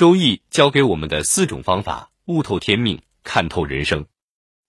[0.00, 4.06] 周易教给我们的四种方法，悟透天命，看透人生。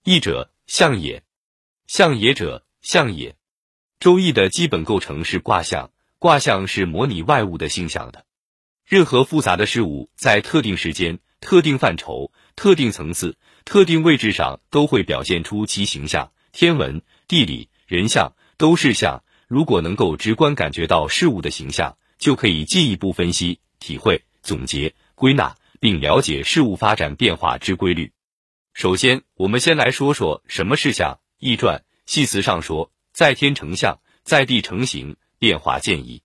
[0.04, 1.22] 易者，象也；
[1.86, 3.34] 象也者，象也。
[3.98, 8.26] 周易的基本构成是卦象，卦象是模拟外物的形象的。
[8.84, 16.30] 任何复杂的事物，在特定时间、特定范畴、特定层次、特定位置上，都会表现出其形象。
[16.52, 19.24] 天文、地理、人象都是象。
[19.48, 28.12] 如果能够直观感觉到事物的形象，就可以进一步分析、体会、总结、归纳，并了解事物发展变化之规律。
[28.72, 31.14] 首先，我们先来说说什么是象。
[31.38, 32.90] 《易传》系辞上说。
[33.12, 36.22] 在天成象，在地成形，变化渐移。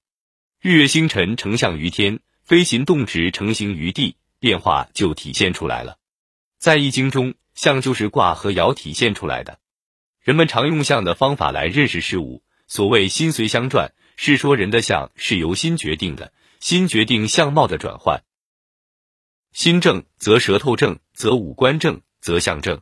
[0.60, 6.00] 日月星辰成象于天，飞禽动植成形于地，变化就体现出来了。
[6.58, 9.60] 在易经中，象就是卦和爻体现出来的。
[10.24, 12.42] 人们常用象的方法来认识事物。
[12.66, 18.24] 所谓心随相转，是说人的相是由心决定的，心决定相貌的转换。
[19.58, 22.80] 心正则舌头正，则五官正，则相正。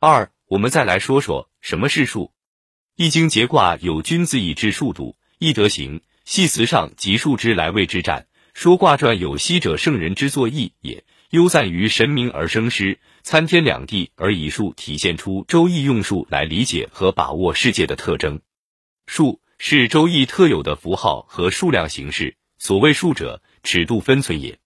[0.00, 2.32] 二，我们再来说说什么是数。
[2.96, 6.00] 易经节卦有君子以治数度，易德行。
[6.24, 8.26] 系辞上及数之来谓之战。
[8.54, 18.40] 说卦传有昔者圣人之作易也，忧赞于神明而生师，参天两地而以数体现出周易用数来理解和把握世界的特征。
[19.06, 22.38] 数是周易特有的符号和数量形式。
[22.56, 24.58] 所谓数者，尺度分寸也。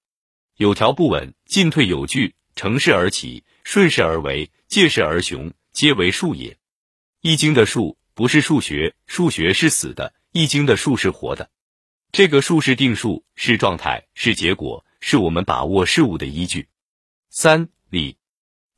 [0.57, 6.59] 有条不紊，进退有据，乘势而起，顺势而为，借势而雄，皆为数也。
[7.21, 7.97] 易经的数。
[8.15, 11.51] 不是数学，数学是死的，易经的数是活的。
[12.13, 16.69] 这个数是定数，是状态，是结果，是我们把握事物的依据。
[17.31, 18.19] 三理，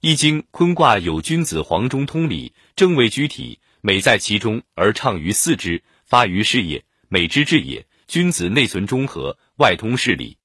[0.01, 7.89] 易经坤卦有君子黄中通理，正位居体，美在其中而畅于四肢，发于事业，美之至也。
[8.07, 10.39] 君子内存中和，外通事理，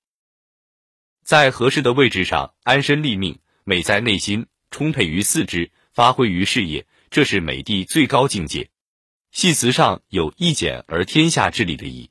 [1.29, 8.71] 在合适的位置上安身立命，美在内心，充沛于四肢，发挥于事业，这是美的最高境界。
[9.31, 12.09] 系辞上有“一简而天下之理”的意，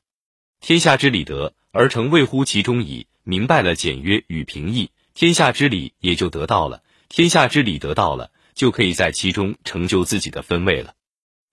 [0.61, 3.07] 天下之理得而成谓乎其中矣。
[3.23, 6.81] 明白了简约与平易，天下之理也就得到了。
[7.09, 10.95] 天下之理得到了，就可以在其中成就自己的分位了。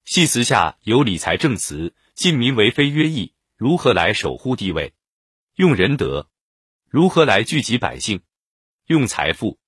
[0.04, 4.92] 系辞下有理财正词，尽民为非曰易，如何来守护地位？
[5.56, 6.28] 用仁德，
[6.88, 8.20] 如何来聚集百姓？
[8.86, 9.58] 用财富，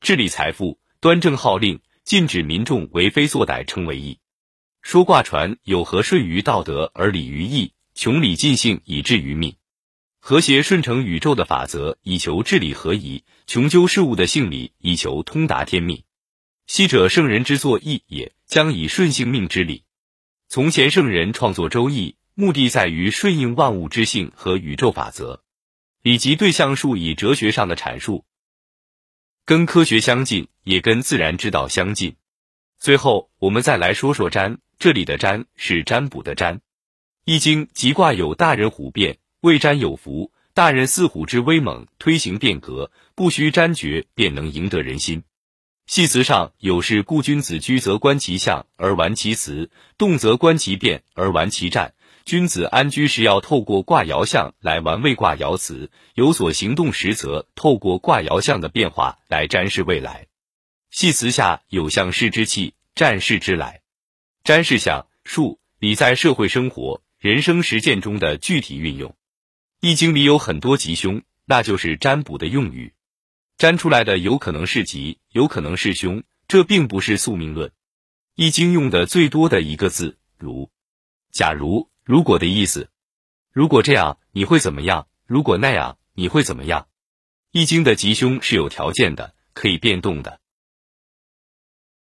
[0.00, 4.18] 治理财富，端正号令，禁止民众为非作歹，称为义。
[4.82, 9.54] 说卦传有何顺于道德而礼于义，穷理尽性以至于命，
[10.18, 16.02] 和谐顺承宇宙的法则以求治理合宜，穷究事物的性理以求通达天命。
[16.66, 19.84] 昔者圣人之作义也，将以顺性命之理。
[20.48, 25.44] 从前圣人创作周易，目的在于顺应万物之性和宇宙法则，
[26.06, 28.24] 以及对象数以哲学上的阐述，
[29.44, 32.14] 跟科学相近，也跟自然之道相近。
[32.78, 34.58] 最后，我们再来说说占。
[34.78, 36.60] 这里的占是占卜的占，
[37.24, 40.30] 易经即卦有大人虎变，未占有福。
[40.54, 45.24] 大人似虎之威猛，推行变革，不需占绝便能赢得人心。
[45.88, 51.94] 系辞上有是故君子居则观其象而玩其辞，动则观其变而玩其战。
[52.26, 60.26] 君子安居时要透过卦爻象来玩未卦爻辞，有所行动时则透过卦爻象的变化来占视未来。
[60.90, 63.82] 系辞下有象势之气，战势之来。
[64.42, 69.14] 占是象数理在社会生活、人生实践中的具体运用。
[69.80, 72.92] 易经里有很多吉凶，那就是占卜的用语。
[73.56, 77.70] 占出来的有可能是吉，有可能是凶，这并不是宿命论。
[78.34, 80.68] 易经用的最多的一个字“如”，
[81.30, 82.88] 假如、如果的意思。
[83.52, 85.08] 如果这样，你会怎么样？
[85.26, 86.86] 如果那样，你会怎么样？
[87.50, 90.38] 易经的吉凶是有条件的，可以变动的。